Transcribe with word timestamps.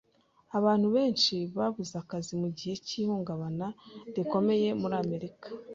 Abantu 0.57 0.87
benshi 0.95 1.35
babuze 1.57 1.93
akazi 2.03 2.31
mugihe 2.41 2.73
cy'ihungabana 2.87 3.67
rikomeye 4.15 4.69
muri 4.81 4.95
Amerika 5.03 5.47